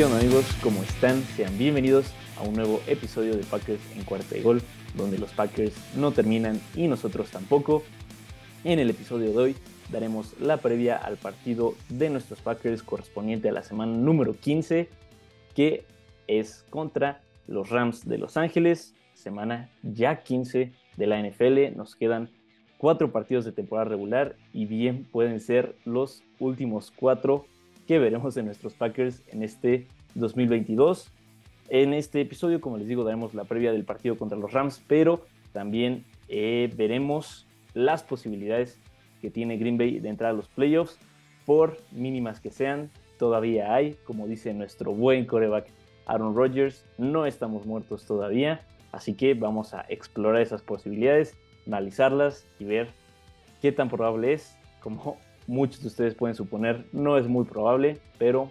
[0.00, 0.46] ¿Qué amigos?
[0.62, 1.22] ¿Cómo están?
[1.36, 2.06] Sean bienvenidos
[2.38, 4.62] a un nuevo episodio de Packers en cuarta de gol,
[4.96, 7.82] donde los Packers no terminan y nosotros tampoco.
[8.64, 9.56] En el episodio de hoy
[9.92, 14.88] daremos la previa al partido de nuestros Packers correspondiente a la semana número 15,
[15.54, 15.84] que
[16.28, 21.76] es contra los Rams de Los Ángeles, semana ya 15 de la NFL.
[21.76, 22.30] Nos quedan
[22.78, 27.44] cuatro partidos de temporada regular y bien pueden ser los últimos cuatro
[27.98, 31.10] veremos en nuestros Packers en este 2022.
[31.68, 35.24] En este episodio, como les digo, daremos la previa del partido contra los Rams, pero
[35.52, 38.78] también eh, veremos las posibilidades
[39.20, 40.98] que tiene Green Bay de entrar a los playoffs,
[41.46, 45.66] por mínimas que sean, todavía hay, como dice nuestro buen coreback
[46.06, 52.64] Aaron Rodgers, no estamos muertos todavía, así que vamos a explorar esas posibilidades, analizarlas y
[52.64, 52.88] ver
[53.60, 55.18] qué tan probable es, como
[55.50, 58.50] muchos de ustedes pueden suponer, no es muy probable, pero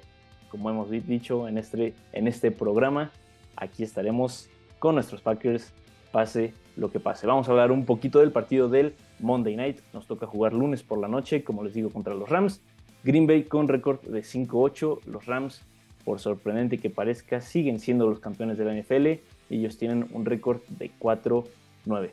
[0.50, 3.12] como hemos dicho en este, en este programa,
[3.56, 5.72] aquí estaremos con nuestros Packers,
[6.12, 7.26] pase lo que pase.
[7.26, 9.80] Vamos a hablar un poquito del partido del Monday Night.
[9.94, 12.62] Nos toca jugar lunes por la noche, como les digo, contra los Rams.
[13.04, 15.06] Green Bay con récord de 5-8.
[15.06, 15.66] Los Rams,
[16.04, 19.22] por sorprendente que parezca, siguen siendo los campeones de la NFL.
[19.50, 22.12] Ellos tienen un récord de 4-9.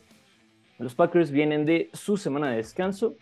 [0.78, 3.16] Los Packers vienen de su semana de descanso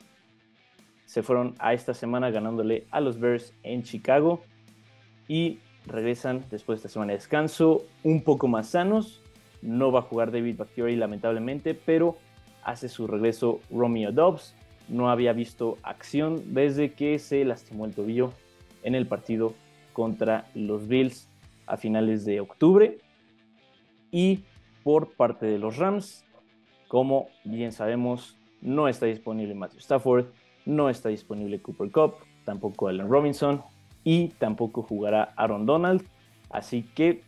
[1.07, 4.43] se fueron a esta semana ganándole a los Bears en Chicago
[5.29, 9.21] y regresan después de esta semana de descanso un poco más sanos.
[9.63, 12.17] No va a jugar David Bakhtiari lamentablemente, pero
[12.63, 14.55] hace su regreso Romeo Dobbs.
[14.89, 18.33] No había visto acción desde que se lastimó el tobillo
[18.83, 19.55] en el partido
[19.93, 21.29] contra los Bills
[21.67, 22.99] a finales de octubre.
[24.11, 24.45] Y
[24.83, 26.25] por parte de los Rams,
[26.89, 30.27] como bien sabemos, no está disponible Matthew Stafford,
[30.67, 32.15] no está disponible Cooper Cup,
[32.45, 33.63] tampoco Allen Robinson
[34.03, 36.05] y tampoco jugará Aaron Donald.
[36.51, 37.23] Así que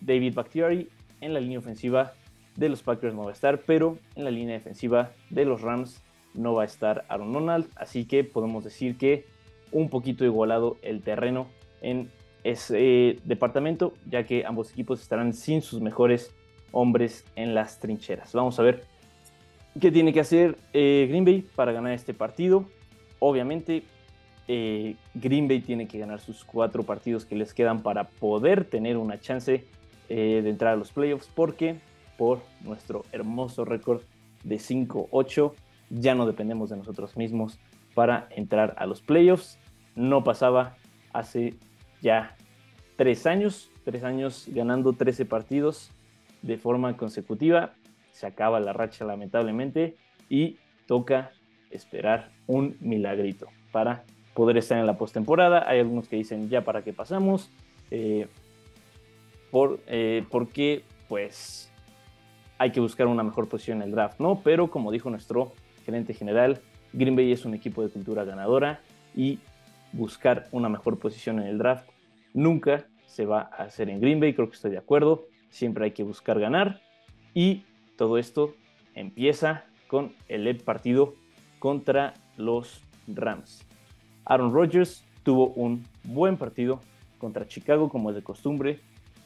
[0.00, 0.88] David Bakhtiari
[1.20, 2.14] en la línea ofensiva
[2.56, 6.02] de los Packers no va a estar, pero en la línea defensiva de los Rams
[6.34, 7.68] no va a estar Aaron Donald.
[7.76, 9.26] Así que podemos decir que
[9.72, 11.48] un poquito igualado el terreno
[11.82, 12.10] en
[12.44, 16.34] ese departamento, ya que ambos equipos estarán sin sus mejores
[16.72, 18.32] hombres en las trincheras.
[18.32, 18.84] Vamos a ver
[19.80, 22.64] ¿Qué tiene que hacer eh, Green Bay para ganar este partido?
[23.18, 23.82] Obviamente,
[24.48, 28.96] eh, Green Bay tiene que ganar sus cuatro partidos que les quedan para poder tener
[28.96, 29.66] una chance
[30.08, 31.76] eh, de entrar a los playoffs, porque
[32.16, 34.00] por nuestro hermoso récord
[34.44, 35.52] de 5-8
[35.90, 37.58] ya no dependemos de nosotros mismos
[37.92, 39.58] para entrar a los playoffs.
[39.94, 40.76] No pasaba
[41.12, 41.52] hace
[42.00, 42.34] ya
[42.96, 45.90] tres años, tres años ganando 13 partidos
[46.40, 47.74] de forma consecutiva
[48.16, 49.94] se acaba la racha lamentablemente
[50.30, 50.56] y
[50.86, 51.32] toca
[51.70, 55.68] esperar un milagrito para poder estar en la postemporada.
[55.68, 57.50] Hay algunos que dicen ya para qué pasamos,
[57.90, 58.26] eh,
[59.50, 61.70] por, eh, porque pues
[62.56, 64.40] hay que buscar una mejor posición en el draft, ¿no?
[64.42, 65.52] Pero como dijo nuestro
[65.84, 66.62] gerente general,
[66.94, 68.80] Green Bay es un equipo de cultura ganadora
[69.14, 69.40] y
[69.92, 71.86] buscar una mejor posición en el draft
[72.32, 75.90] nunca se va a hacer en Green Bay, creo que estoy de acuerdo, siempre hay
[75.90, 76.80] que buscar ganar
[77.34, 77.64] y
[77.96, 78.54] todo esto
[78.94, 81.14] empieza con el partido
[81.58, 83.66] contra los Rams.
[84.24, 86.80] Aaron Rodgers tuvo un buen partido
[87.18, 88.80] contra Chicago como es de costumbre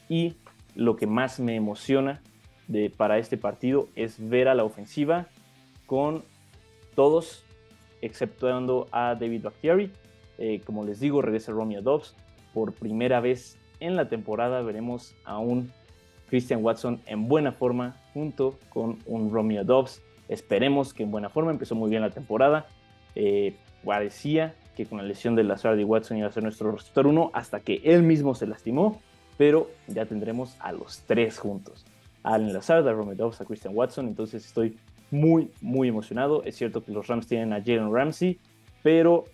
[0.09, 0.35] y
[0.75, 2.21] lo que más me emociona
[2.95, 5.27] para este partido es ver a la ofensiva
[5.85, 6.23] con
[6.95, 7.43] todos
[8.01, 9.91] exceptuando a David Bakhtiari.
[10.37, 12.15] Eh, como les digo, regresa Romeo Dobbs.
[12.53, 15.71] Por primera vez en la temporada veremos a un
[16.29, 20.01] Christian Watson en buena forma junto con un Romeo Dobbs.
[20.27, 22.67] Esperemos que en buena forma, empezó muy bien la temporada.
[23.15, 27.07] Eh, parecía que con la lesión de Lazard y Watson iba a ser nuestro receptor
[27.07, 29.01] 1 hasta que él mismo se lastimó,
[29.37, 31.85] pero ya tendremos a los tres juntos.
[32.23, 34.77] A Allen Lazard, a Romeo Dobbs, a Christian Watson, entonces estoy
[35.09, 36.43] muy, muy emocionado.
[36.43, 38.39] Es cierto que los Rams tienen a Jalen Ramsey,
[38.81, 39.25] pero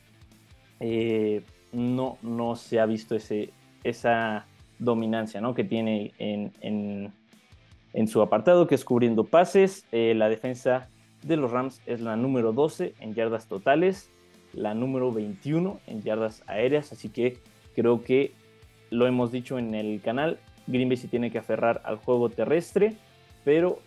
[0.79, 3.51] eh, no, no se ha visto ese,
[3.83, 4.45] esa
[4.79, 5.53] dominancia ¿no?
[5.53, 7.13] que tiene en, en,
[8.05, 9.85] su apartado, que es cubriendo pases.
[9.91, 10.89] Eh, la defensa
[11.23, 14.11] de los Rams es la número 12 en yardas totales,
[14.53, 17.37] la número 21 en yardas aéreas, así que
[17.75, 18.33] creo que
[18.91, 22.95] lo hemos dicho en el canal, Green Bay se tiene que aferrar al juego terrestre,
[23.43, 23.79] pero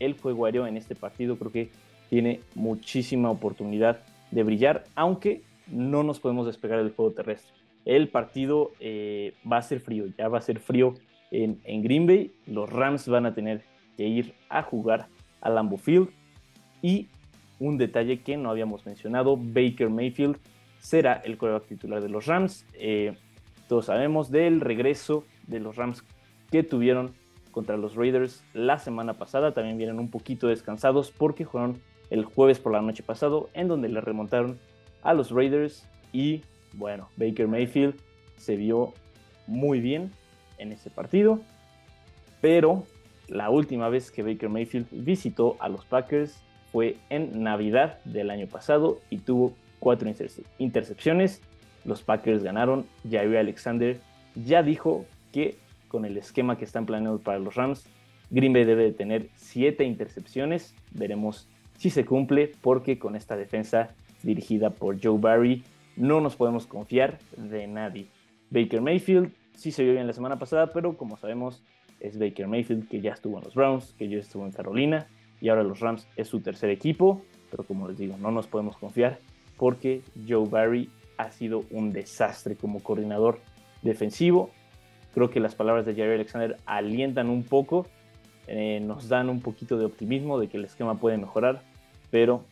[0.00, 1.70] el juego aéreo en este partido creo que
[2.08, 4.00] tiene muchísima oportunidad
[4.30, 9.62] de brillar, aunque no nos podemos despegar del juego terrestre el partido eh, va a
[9.62, 10.94] ser frío, ya va a ser frío
[11.30, 12.32] en, Green Bay.
[12.46, 13.62] Los Rams van a tener
[13.96, 15.08] que ir a jugar
[15.40, 16.08] a Lambeau Field.
[16.82, 17.08] Y
[17.58, 20.38] un detalle que no habíamos mencionado, Baker Mayfield
[20.80, 22.64] será el coreback titular de los Rams.
[22.74, 23.14] Eh,
[23.68, 26.04] todos sabemos del regreso de los Rams
[26.50, 27.12] que tuvieron
[27.50, 29.52] contra los Raiders la semana pasada.
[29.52, 31.80] También vienen un poquito descansados porque jugaron
[32.10, 34.58] el jueves por la noche pasado en donde le remontaron
[35.02, 36.42] a los Raiders y
[36.74, 37.96] bueno, Baker Mayfield
[38.36, 38.94] se vio
[39.46, 40.12] muy bien
[40.58, 41.40] en ese partido,
[42.40, 42.84] pero
[43.28, 48.46] la última vez que Baker Mayfield visitó a los Packers fue en Navidad del año
[48.46, 50.10] pasado y tuvo cuatro
[50.58, 51.42] intercepciones.
[51.84, 52.86] Los Packers ganaron.
[53.08, 54.00] Jair Alexander
[54.34, 55.56] ya dijo que
[55.88, 57.86] con el esquema que están planeando para los Rams,
[58.30, 60.74] Green Bay debe de tener siete intercepciones.
[60.92, 65.62] Veremos si se cumple porque con esta defensa dirigida por Joe Barry
[65.96, 68.08] no nos podemos confiar de nadie.
[68.50, 71.62] Baker Mayfield sí se vio bien la semana pasada, pero como sabemos
[72.00, 75.08] es Baker Mayfield que ya estuvo en los Browns, que ya estuvo en Carolina
[75.40, 78.76] y ahora los Rams es su tercer equipo, pero como les digo, no nos podemos
[78.76, 79.18] confiar
[79.56, 83.40] porque Joe Barry ha sido un desastre como coordinador
[83.82, 84.50] defensivo.
[85.12, 87.86] Creo que las palabras de Jerry Alexander alientan un poco,
[88.46, 91.62] eh, nos dan un poquito de optimismo de que el esquema puede mejorar,
[92.10, 92.44] pero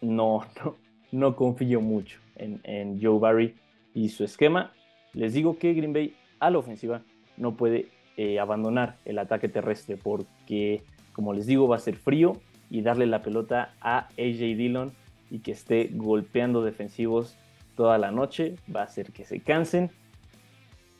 [0.00, 0.44] no,
[1.12, 3.54] no, confío mucho en, Joe Barry
[3.94, 4.72] y su esquema.
[5.14, 7.02] Les digo que Green Bay a la ofensiva
[7.36, 10.82] no puede eh, abandonar el ataque terrestre porque,
[11.12, 12.34] como les digo, va a ser frío
[12.70, 14.92] y darle la pelota a AJ Dillon
[15.30, 17.36] y que esté golpeando defensivos
[17.76, 19.90] toda la noche va a hacer que se cansen.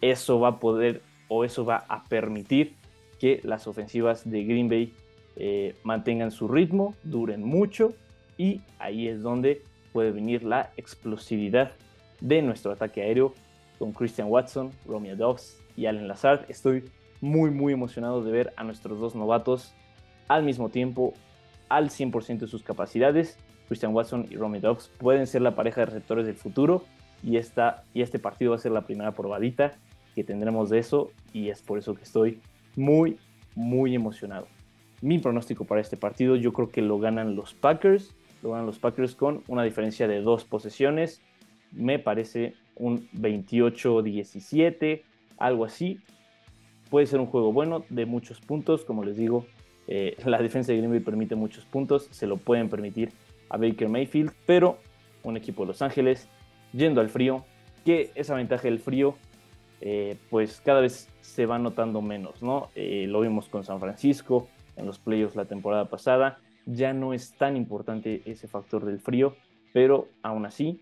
[0.01, 2.75] Eso va a poder o eso va a permitir
[3.19, 4.93] que las ofensivas de Green Bay
[5.37, 7.95] eh, mantengan su ritmo, duren mucho
[8.37, 9.63] y ahí es donde
[9.93, 11.73] puede venir la explosividad
[12.21, 13.35] de nuestro ataque aéreo
[13.79, 16.45] con Christian Watson, Romeo Dobbs y Allen Lazard.
[16.49, 16.85] Estoy
[17.21, 19.75] muy muy emocionado de ver a nuestros dos novatos
[20.29, 21.15] al mismo tiempo
[21.69, 23.39] al 100% de sus capacidades.
[23.69, 26.85] Christian Watson y Romeo Dobbs pueden ser la pareja de receptores del futuro
[27.23, 29.73] y, esta, y este partido va a ser la primera probadita
[30.15, 32.41] que tendremos de eso y es por eso que estoy
[32.77, 33.19] muy
[33.55, 34.49] muy emocionado.
[35.01, 38.79] Mi pronóstico para este partido yo creo que lo ganan los Packers lo ganan los
[38.79, 41.23] Packers con una diferencia de dos posesiones.
[41.73, 45.03] Me parece un 28-17,
[45.39, 46.01] algo así.
[46.91, 49.47] Puede ser un juego bueno de muchos puntos, como les digo,
[49.87, 53.11] eh, la defensa de Green Bay permite muchos puntos, se lo pueden permitir
[53.49, 54.79] a Baker Mayfield, pero
[55.23, 56.29] un equipo de Los Ángeles
[56.73, 57.45] yendo al frío,
[57.85, 59.17] que esa ventaja del frío
[59.81, 62.71] eh, pues cada vez se va notando menos, ¿no?
[62.75, 67.35] Eh, lo vimos con San Francisco en los playoffs la temporada pasada, ya no es
[67.35, 69.37] tan importante ese factor del frío,
[69.73, 70.81] pero aún así,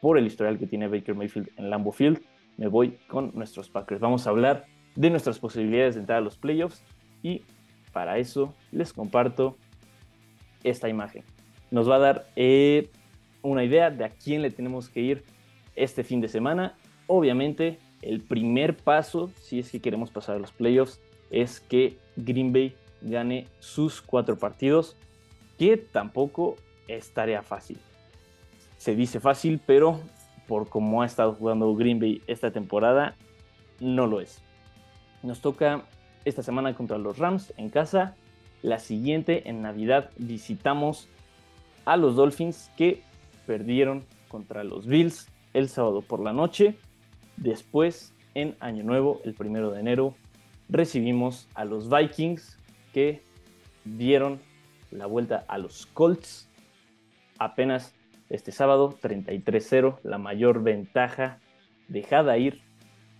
[0.00, 2.20] por el historial que tiene Baker Mayfield en Lambeau Field,
[2.56, 4.00] me voy con nuestros Packers.
[4.00, 6.84] Vamos a hablar de nuestras posibilidades de entrar a los playoffs
[7.22, 7.42] y
[7.92, 9.56] para eso les comparto
[10.64, 11.24] esta imagen.
[11.70, 12.90] Nos va a dar eh,
[13.42, 15.24] una idea de a quién le tenemos que ir
[15.76, 16.74] este fin de semana.
[17.06, 21.00] Obviamente, el primer paso, si es que queremos pasar a los playoffs,
[21.30, 24.96] es que Green Bay gane sus cuatro partidos
[25.58, 26.56] que tampoco
[26.88, 27.78] es tarea fácil.
[28.80, 30.00] Se dice fácil, pero
[30.48, 33.14] por cómo ha estado jugando Green Bay esta temporada,
[33.78, 34.40] no lo es.
[35.22, 35.84] Nos toca
[36.24, 38.16] esta semana contra los Rams en casa.
[38.62, 41.08] La siguiente, en Navidad, visitamos
[41.84, 43.02] a los Dolphins que
[43.46, 46.74] perdieron contra los Bills el sábado por la noche.
[47.36, 50.14] Después, en Año Nuevo, el primero de enero,
[50.70, 52.56] recibimos a los Vikings
[52.94, 53.22] que
[53.84, 54.40] dieron
[54.90, 56.48] la vuelta a los Colts
[57.38, 57.94] apenas
[58.30, 61.38] este sábado 33-0, la mayor ventaja
[61.88, 62.62] dejada ir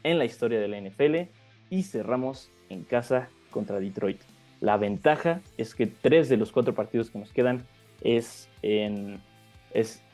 [0.05, 1.31] en la historia de la NFL
[1.69, 4.21] y cerramos en casa contra Detroit.
[4.61, 7.65] La ventaja es que tres de los cuatro partidos que nos quedan
[8.03, 9.21] es en,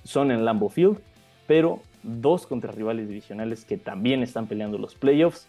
[0.04, 0.98] son en Lambeau Field,
[1.46, 5.48] pero dos contra rivales divisionales que también están peleando los playoffs,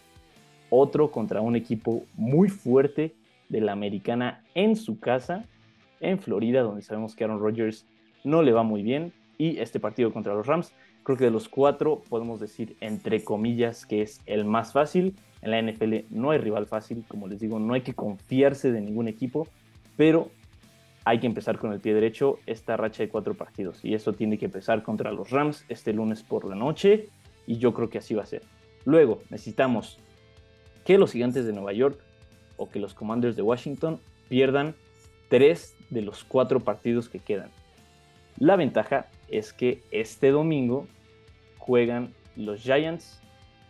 [0.70, 3.14] otro contra un equipo muy fuerte
[3.48, 5.44] de la americana en su casa
[6.00, 7.86] en Florida, donde sabemos que Aaron Rodgers
[8.24, 9.12] no le va muy bien.
[9.38, 10.72] Y este partido contra los Rams,
[11.04, 15.16] creo que de los cuatro podemos decir entre comillas que es el más fácil.
[15.40, 18.80] En la NFL no hay rival fácil, como les digo, no hay que confiarse de
[18.80, 19.46] ningún equipo,
[19.96, 20.30] pero
[21.04, 23.84] hay que empezar con el pie derecho esta racha de cuatro partidos.
[23.84, 27.08] Y eso tiene que empezar contra los Rams este lunes por la noche.
[27.46, 28.42] Y yo creo que así va a ser.
[28.84, 29.98] Luego necesitamos
[30.84, 31.98] que los gigantes de Nueva York
[32.56, 34.74] o que los Commanders de Washington pierdan
[35.28, 37.50] tres de los cuatro partidos que quedan.
[38.38, 40.86] La ventaja es que este domingo
[41.58, 43.20] juegan los Giants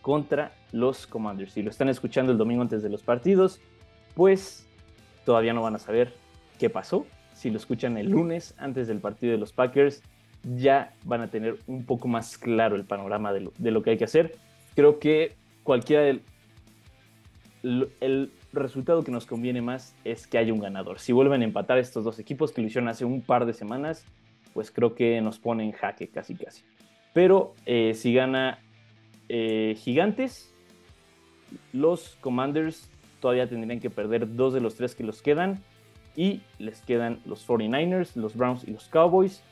[0.02, 1.52] contra los Commanders.
[1.52, 3.60] Si lo están escuchando el domingo antes de los partidos,
[4.14, 4.66] pues
[5.24, 6.14] todavía no van a saber
[6.58, 7.06] qué pasó.
[7.34, 10.02] Si lo escuchan el lunes antes del partido de los Packers,
[10.56, 13.90] ya van a tener un poco más claro el panorama de lo, de lo que
[13.90, 14.36] hay que hacer.
[14.74, 15.34] creo que
[15.64, 16.22] cualquiera del
[17.62, 21.00] el resultado que nos conviene más es que haya un ganador.
[21.00, 24.04] Si vuelven a empatar estos dos equipos que lo hicieron hace un par de semanas,
[24.58, 26.64] pues creo que nos pone en jaque casi casi.
[27.14, 28.58] Pero eh, si gana
[29.28, 30.52] eh, Gigantes,
[31.72, 35.62] los Commanders todavía tendrían que perder dos de los tres que los quedan.
[36.16, 39.44] Y les quedan los 49ers, los Browns y los Cowboys.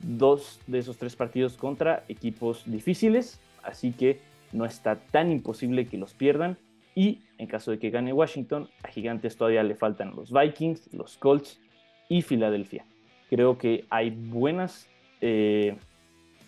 [0.00, 3.38] Dos de esos tres partidos contra equipos difíciles.
[3.62, 4.22] Así que
[4.52, 6.56] no está tan imposible que los pierdan.
[6.94, 11.18] Y en caso de que gane Washington, a Gigantes todavía le faltan los Vikings, los
[11.18, 11.60] Colts
[12.08, 12.86] y Filadelfia.
[13.28, 14.88] Creo que hay buenas,
[15.20, 15.76] eh,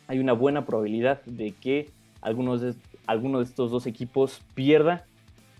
[0.06, 2.74] hay una buena probabilidad de que algunos de,
[3.06, 5.06] alguno de estos dos equipos pierda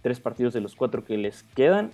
[0.03, 1.93] tres partidos de los cuatro que les quedan.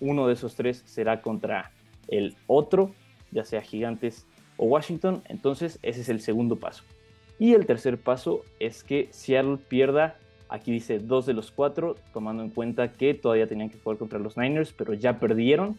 [0.00, 1.72] Uno de esos tres será contra
[2.08, 2.92] el otro,
[3.30, 5.22] ya sea Gigantes o Washington.
[5.28, 6.84] Entonces ese es el segundo paso.
[7.38, 10.16] Y el tercer paso es que Seattle pierda
[10.48, 14.18] Aquí dice dos de los cuatro, tomando en cuenta que todavía tenían que jugar contra
[14.18, 15.76] los Niners, pero ya perdieron.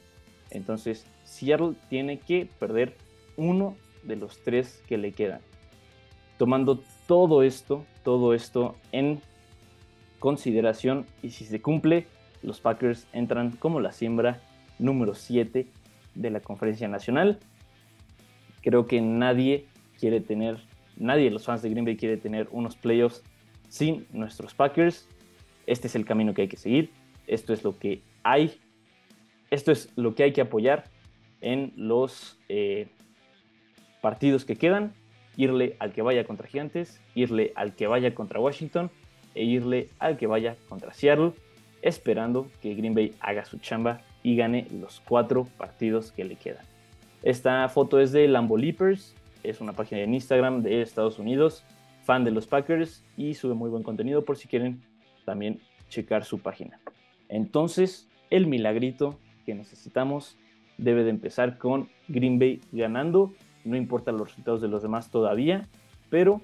[0.51, 2.95] Entonces, Seattle tiene que perder
[3.35, 5.41] uno de los tres que le quedan.
[6.37, 9.21] Tomando todo esto, todo esto en
[10.19, 12.07] consideración, y si se cumple,
[12.41, 14.41] los Packers entran como la siembra
[14.79, 15.67] número 7
[16.15, 17.39] de la conferencia nacional.
[18.61, 19.67] Creo que nadie
[19.99, 20.59] quiere tener,
[20.95, 23.23] nadie de los fans de Green Bay quiere tener unos playoffs
[23.69, 25.07] sin nuestros Packers.
[25.65, 26.91] Este es el camino que hay que seguir.
[27.27, 28.59] Esto es lo que hay.
[29.49, 30.85] Esto es lo que hay que apoyar
[31.41, 32.87] en los eh,
[34.01, 34.93] partidos que quedan.
[35.35, 38.89] Irle al que vaya contra Gigantes, irle al que vaya contra Washington
[39.35, 41.33] e irle al que vaya contra Seattle,
[41.83, 46.65] esperando que Green Bay haga su chamba y gane los cuatro partidos que le quedan.
[47.21, 51.63] Esta foto es de Lambo Leapers, es una página en Instagram de Estados Unidos
[52.03, 54.81] fan de los Packers y sube muy buen contenido por si quieren
[55.25, 56.79] también checar su página.
[57.29, 60.37] Entonces, el milagrito que necesitamos
[60.77, 63.33] debe de empezar con Green Bay ganando.
[63.63, 65.69] No importa los resultados de los demás todavía,
[66.09, 66.41] pero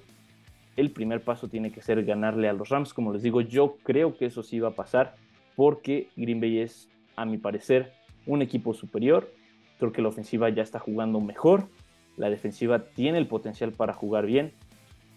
[0.76, 2.94] el primer paso tiene que ser ganarle a los Rams.
[2.94, 5.16] Como les digo, yo creo que eso sí va a pasar
[5.54, 7.92] porque Green Bay es, a mi parecer,
[8.24, 9.30] un equipo superior.
[9.78, 11.68] Creo que la ofensiva ya está jugando mejor.
[12.16, 14.54] La defensiva tiene el potencial para jugar bien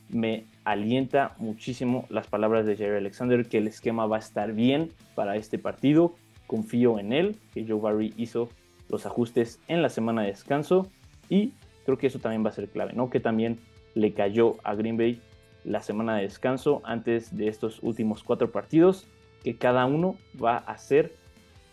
[0.10, 4.92] me alienta muchísimo las palabras de Jerry Alexander que el esquema va a estar bien
[5.16, 6.16] para este partido.
[6.48, 8.50] Confío en él, que Joe Barry hizo
[8.90, 10.90] los ajustes en la semana de descanso
[11.30, 11.54] y
[11.86, 13.10] creo que eso también va a ser clave, ¿no?
[13.10, 13.60] Que también
[13.94, 15.22] le cayó a Green Bay
[15.64, 19.06] la semana de descanso antes de estos últimos cuatro partidos,
[19.44, 21.14] que cada uno va a ser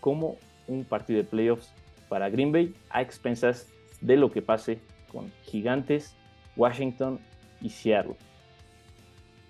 [0.00, 1.72] como un partido de playoffs
[2.08, 3.68] para Green Bay a expensas
[4.00, 4.78] de lo que pase
[5.10, 6.16] con Gigantes,
[6.56, 7.20] Washington
[7.60, 8.16] y Seattle.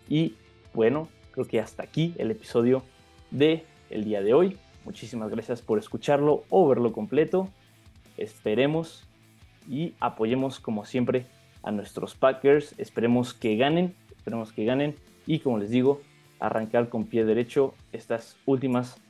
[0.09, 0.35] Y
[0.75, 2.83] bueno, creo que hasta aquí el episodio
[3.31, 4.59] de el día de hoy.
[4.85, 7.49] Muchísimas gracias por escucharlo o verlo completo.
[8.17, 9.07] Esperemos
[9.69, 11.27] y apoyemos como siempre
[11.63, 12.75] a nuestros Packers.
[12.79, 14.95] Esperemos que ganen, esperemos que ganen
[15.27, 16.01] y como les digo,
[16.39, 19.01] arrancar con pie derecho estas últimas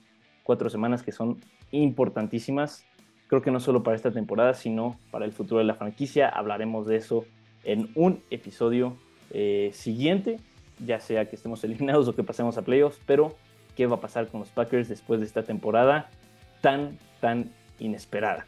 [0.44, 1.38] cuatro semanas que son
[1.72, 2.84] importantísimas.
[3.26, 6.28] Creo que no solo para esta temporada, sino para el futuro de la franquicia.
[6.28, 7.24] Hablaremos de eso
[7.64, 8.96] en un episodio
[9.30, 10.38] eh, siguiente,
[10.84, 13.34] ya sea que estemos eliminados o que pasemos a playoffs, pero
[13.76, 16.08] qué va a pasar con los Packers después de esta temporada
[16.60, 18.46] tan, tan inesperada.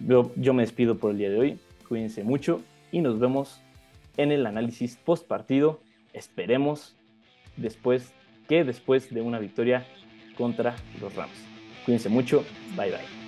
[0.00, 3.60] Yo, yo me despido por el día de hoy, cuídense mucho y nos vemos
[4.16, 5.80] en el análisis post partido.
[6.12, 6.96] Esperemos
[7.56, 8.12] después
[8.48, 9.84] que después de una victoria
[10.36, 11.32] contra los Rams.
[11.84, 12.44] Cuídense mucho,
[12.76, 13.23] bye bye.